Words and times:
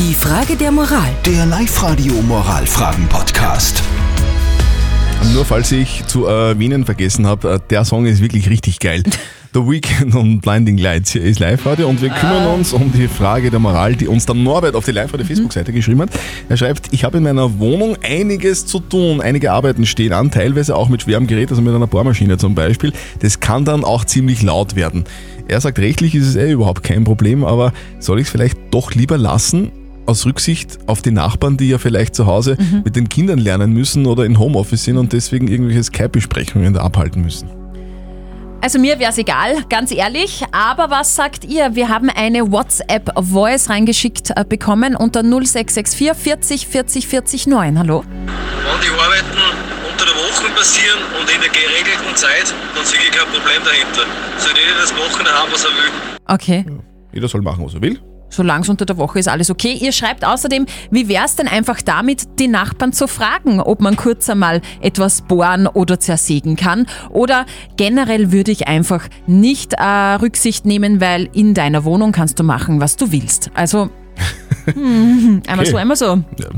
Die 0.00 0.14
Frage 0.14 0.56
der 0.56 0.72
Moral. 0.72 1.10
Der 1.26 1.44
Live-Radio 1.44 2.14
Moralfragen-Podcast. 2.22 3.82
Nur 5.34 5.44
falls 5.44 5.70
ich 5.72 6.06
zu 6.06 6.24
erwähnen 6.24 6.86
vergessen 6.86 7.26
habe, 7.26 7.52
äh, 7.52 7.60
der 7.68 7.84
Song 7.84 8.06
ist 8.06 8.22
wirklich 8.22 8.48
richtig 8.48 8.78
geil. 8.78 9.02
The 9.52 9.60
Weekend 9.60 10.14
und 10.14 10.40
Blinding 10.40 10.78
Lights 10.78 11.12
hier 11.12 11.22
ist 11.22 11.38
Live-Radio 11.38 11.86
und 11.86 12.00
wir 12.00 12.08
kümmern 12.08 12.46
uns 12.46 12.72
um 12.72 12.90
die 12.92 13.08
Frage 13.08 13.50
der 13.50 13.60
Moral, 13.60 13.94
die 13.94 14.08
uns 14.08 14.24
der 14.24 14.36
Norbert 14.36 14.74
auf 14.74 14.86
die 14.86 14.92
Live-Radio 14.92 15.26
Facebook-Seite 15.26 15.70
geschrieben 15.70 16.00
hat. 16.00 16.10
Er 16.48 16.56
schreibt, 16.56 16.88
ich 16.92 17.04
habe 17.04 17.18
in 17.18 17.24
meiner 17.24 17.58
Wohnung 17.58 17.98
einiges 18.02 18.64
zu 18.64 18.80
tun, 18.80 19.20
einige 19.20 19.52
Arbeiten 19.52 19.84
stehen 19.84 20.14
an, 20.14 20.30
teilweise 20.30 20.76
auch 20.76 20.88
mit 20.88 21.02
schwerem 21.02 21.26
Gerät, 21.26 21.50
also 21.50 21.60
mit 21.60 21.74
einer 21.74 21.86
Bohrmaschine 21.86 22.38
zum 22.38 22.54
Beispiel. 22.54 22.94
Das 23.18 23.40
kann 23.40 23.66
dann 23.66 23.84
auch 23.84 24.06
ziemlich 24.06 24.40
laut 24.40 24.76
werden. 24.76 25.04
Er 25.46 25.60
sagt, 25.60 25.78
rechtlich 25.78 26.14
ist 26.14 26.26
es 26.26 26.36
eh 26.36 26.52
überhaupt 26.52 26.84
kein 26.84 27.04
Problem, 27.04 27.44
aber 27.44 27.74
soll 27.98 28.18
ich 28.18 28.28
es 28.28 28.30
vielleicht 28.30 28.56
doch 28.70 28.94
lieber 28.94 29.18
lassen? 29.18 29.72
Aus 30.10 30.26
Rücksicht 30.26 30.80
auf 30.88 31.02
die 31.02 31.12
Nachbarn, 31.12 31.56
die 31.56 31.68
ja 31.68 31.78
vielleicht 31.78 32.16
zu 32.16 32.26
Hause 32.26 32.58
mit 32.84 32.96
den 32.96 33.08
Kindern 33.08 33.38
lernen 33.38 33.72
müssen 33.72 34.06
oder 34.06 34.24
in 34.24 34.40
Homeoffice 34.40 34.82
sind 34.82 34.98
und 34.98 35.12
deswegen 35.12 35.46
irgendwelche 35.46 35.84
Skype-Besprechungen 35.84 36.74
da 36.74 36.80
abhalten 36.80 37.22
müssen. 37.22 37.48
Also 38.60 38.80
mir 38.80 38.98
wäre 38.98 39.12
es 39.12 39.18
egal, 39.18 39.62
ganz 39.68 39.92
ehrlich. 39.92 40.42
Aber 40.50 40.90
was 40.90 41.14
sagt 41.14 41.44
ihr? 41.44 41.76
Wir 41.76 41.88
haben 41.88 42.10
eine 42.10 42.50
WhatsApp-Voice 42.50 43.70
reingeschickt 43.70 44.32
äh, 44.34 44.44
bekommen 44.44 44.96
unter 44.96 45.22
0664 45.22 46.16
40 46.16 46.66
40 46.66 47.06
40 47.06 47.46
9. 47.46 47.78
Hallo? 47.78 48.02
Wenn 48.02 48.80
die 48.82 48.90
Arbeiten 48.90 49.38
unter 49.92 50.06
der 50.06 50.14
Woche 50.16 50.50
passieren 50.56 50.98
und 51.20 51.32
in 51.32 51.40
der 51.40 51.50
geregelten 51.50 52.16
Zeit, 52.16 52.52
dann 52.74 52.84
sehe 52.84 52.98
ich 52.98 53.12
kein 53.12 53.28
Problem 53.28 53.62
dahinter. 53.64 54.10
Soll 54.38 54.54
jeder 54.58 54.80
das 54.80 54.90
machen, 54.90 55.24
daheim, 55.24 55.52
was 55.52 55.64
er 55.64 55.70
will. 55.70 55.92
Okay. 56.26 56.64
Jeder 57.12 57.28
soll 57.28 57.42
machen, 57.42 57.64
was 57.64 57.74
er 57.74 57.82
will. 57.82 58.09
Solange 58.30 58.62
es 58.62 58.68
unter 58.68 58.86
der 58.86 58.96
Woche 58.96 59.18
ist, 59.18 59.28
alles 59.28 59.50
okay. 59.50 59.76
Ihr 59.80 59.92
schreibt 59.92 60.24
außerdem, 60.24 60.66
wie 60.90 61.08
wäre 61.08 61.24
es 61.26 61.36
denn 61.36 61.48
einfach 61.48 61.82
damit, 61.82 62.38
die 62.38 62.48
Nachbarn 62.48 62.92
zu 62.92 63.06
fragen, 63.08 63.60
ob 63.60 63.80
man 63.80 63.96
kurz 63.96 64.30
einmal 64.30 64.62
etwas 64.80 65.22
bohren 65.22 65.66
oder 65.66 66.00
zersägen 66.00 66.56
kann. 66.56 66.86
Oder 67.10 67.44
generell 67.76 68.32
würde 68.32 68.52
ich 68.52 68.68
einfach 68.68 69.08
nicht 69.26 69.74
äh, 69.74 69.84
Rücksicht 69.84 70.64
nehmen, 70.64 71.00
weil 71.00 71.28
in 71.32 71.54
deiner 71.54 71.84
Wohnung 71.84 72.12
kannst 72.12 72.38
du 72.38 72.44
machen, 72.44 72.80
was 72.80 72.96
du 72.96 73.10
willst. 73.12 73.50
Also, 73.54 73.90
hm, 74.72 75.42
einmal 75.46 75.64
Okay. 75.66 75.70
so, 75.70 75.76
einmal 75.76 75.96
so. 75.96 76.06
Ja, 76.38 76.48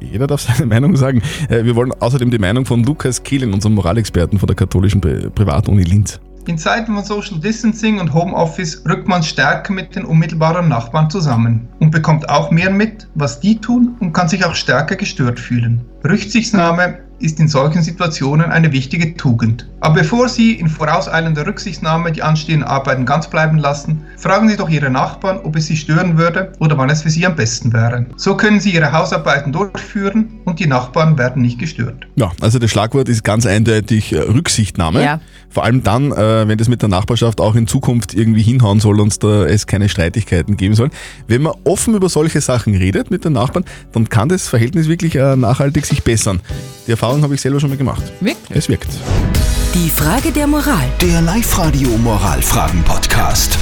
jeder 0.00 0.26
darf 0.26 0.40
seine 0.40 0.66
Meinung 0.72 0.96
sagen. 0.96 1.22
Äh, 1.48 1.64
Wir 1.64 1.76
wollen 1.76 1.92
außerdem 1.92 2.30
die 2.30 2.38
Meinung 2.38 2.64
von 2.66 2.82
Lukas 2.84 3.22
Kehlin, 3.22 3.52
unserem 3.54 3.74
Moralexperten 3.74 4.38
von 4.38 4.46
der 4.46 4.56
katholischen 4.56 5.00
Pri- 5.00 5.30
Privatuni 5.30 5.82
Linz. 5.84 6.20
In 6.50 6.58
Zeiten 6.58 6.96
von 6.96 7.04
Social 7.04 7.38
Distancing 7.38 8.00
und 8.00 8.12
Homeoffice 8.12 8.82
rückt 8.84 9.06
man 9.06 9.22
stärker 9.22 9.72
mit 9.72 9.94
den 9.94 10.04
unmittelbaren 10.04 10.68
Nachbarn 10.68 11.08
zusammen 11.08 11.68
und 11.78 11.92
bekommt 11.92 12.28
auch 12.28 12.50
mehr 12.50 12.70
mit, 12.70 13.06
was 13.14 13.38
die 13.38 13.60
tun 13.60 13.94
und 14.00 14.12
kann 14.12 14.28
sich 14.28 14.44
auch 14.44 14.56
stärker 14.56 14.96
gestört 14.96 15.38
fühlen. 15.38 15.80
Rücksichtnahme 16.02 17.04
ist 17.20 17.38
in 17.38 17.48
solchen 17.48 17.82
Situationen 17.82 18.50
eine 18.50 18.72
wichtige 18.72 19.14
Tugend. 19.14 19.68
Aber 19.80 20.00
bevor 20.00 20.28
Sie 20.28 20.54
in 20.54 20.68
vorauseilender 20.68 21.46
Rücksichtnahme 21.46 22.12
die 22.12 22.22
anstehenden 22.22 22.66
Arbeiten 22.66 23.06
ganz 23.06 23.28
bleiben 23.28 23.58
lassen, 23.58 24.04
fragen 24.16 24.48
Sie 24.48 24.56
doch 24.56 24.68
Ihre 24.68 24.90
Nachbarn, 24.90 25.38
ob 25.42 25.56
es 25.56 25.66
Sie 25.66 25.76
stören 25.76 26.18
würde 26.18 26.52
oder 26.58 26.76
wann 26.76 26.90
es 26.90 27.02
für 27.02 27.10
Sie 27.10 27.24
am 27.26 27.36
besten 27.36 27.72
wäre. 27.72 28.06
So 28.16 28.36
können 28.36 28.60
Sie 28.60 28.70
Ihre 28.70 28.92
Hausarbeiten 28.92 29.52
durchführen 29.52 30.40
und 30.44 30.58
die 30.58 30.66
Nachbarn 30.66 31.16
werden 31.18 31.42
nicht 31.42 31.58
gestört. 31.58 32.06
Ja, 32.16 32.32
also 32.40 32.58
das 32.58 32.70
Schlagwort 32.70 33.08
ist 33.08 33.22
ganz 33.24 33.46
eindeutig 33.46 34.12
äh, 34.12 34.18
Rücksichtnahme. 34.18 35.02
Ja. 35.02 35.20
Vor 35.48 35.64
allem 35.64 35.82
dann, 35.82 36.12
äh, 36.12 36.46
wenn 36.46 36.58
das 36.58 36.68
mit 36.68 36.82
der 36.82 36.88
Nachbarschaft 36.88 37.40
auch 37.40 37.54
in 37.54 37.66
Zukunft 37.66 38.14
irgendwie 38.14 38.42
hinhauen 38.42 38.80
soll 38.80 39.00
und 39.00 39.22
da 39.22 39.44
es 39.44 39.66
keine 39.66 39.88
Streitigkeiten 39.88 40.56
geben 40.56 40.74
soll. 40.74 40.90
Wenn 41.26 41.42
man 41.42 41.54
offen 41.64 41.94
über 41.94 42.08
solche 42.08 42.40
Sachen 42.40 42.74
redet 42.74 43.10
mit 43.10 43.24
den 43.24 43.32
Nachbarn, 43.32 43.64
dann 43.92 44.08
kann 44.08 44.28
das 44.28 44.48
Verhältnis 44.48 44.88
wirklich 44.88 45.16
äh, 45.16 45.36
nachhaltig 45.36 45.86
sich 45.86 46.04
bessern. 46.04 46.40
Die 46.86 46.90
Erfahrung 46.90 47.22
habe 47.22 47.34
ich 47.34 47.40
selber 47.40 47.60
schon 47.60 47.70
mal 47.70 47.76
gemacht. 47.76 48.02
Wirklich? 48.20 48.56
Es 48.56 48.68
wirkt. 48.68 48.88
Die 49.74 49.90
Frage 49.90 50.32
der 50.32 50.46
Moral. 50.46 50.88
Der 51.00 51.20
Live-Radio 51.22 51.90
Moralfragen-Podcast. 51.90 53.56